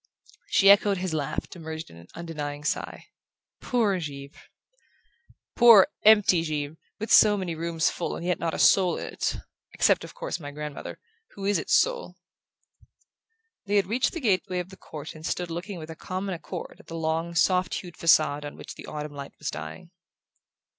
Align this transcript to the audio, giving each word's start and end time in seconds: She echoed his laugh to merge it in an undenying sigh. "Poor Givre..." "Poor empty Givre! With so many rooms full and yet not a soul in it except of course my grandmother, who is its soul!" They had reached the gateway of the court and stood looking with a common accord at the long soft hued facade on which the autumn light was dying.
She 0.49 0.71
echoed 0.71 0.97
his 0.97 1.13
laugh 1.13 1.47
to 1.49 1.59
merge 1.59 1.81
it 1.83 1.91
in 1.91 1.97
an 1.97 2.07
undenying 2.15 2.63
sigh. 2.63 3.05
"Poor 3.61 3.99
Givre..." 3.99 4.35
"Poor 5.55 5.89
empty 6.01 6.41
Givre! 6.43 6.77
With 6.99 7.11
so 7.11 7.37
many 7.37 7.53
rooms 7.53 7.91
full 7.91 8.15
and 8.15 8.25
yet 8.25 8.39
not 8.39 8.55
a 8.55 8.57
soul 8.57 8.97
in 8.97 9.05
it 9.13 9.35
except 9.73 10.03
of 10.03 10.15
course 10.15 10.39
my 10.39 10.49
grandmother, 10.49 10.97
who 11.35 11.45
is 11.45 11.59
its 11.59 11.75
soul!" 11.77 12.15
They 13.67 13.75
had 13.75 13.85
reached 13.85 14.13
the 14.13 14.19
gateway 14.19 14.57
of 14.57 14.69
the 14.69 14.75
court 14.75 15.13
and 15.13 15.23
stood 15.23 15.51
looking 15.51 15.77
with 15.77 15.91
a 15.91 15.95
common 15.95 16.33
accord 16.33 16.77
at 16.79 16.87
the 16.87 16.97
long 16.97 17.35
soft 17.35 17.71
hued 17.75 17.95
facade 17.95 18.43
on 18.43 18.57
which 18.57 18.73
the 18.73 18.87
autumn 18.87 19.13
light 19.13 19.33
was 19.37 19.51
dying. 19.51 19.91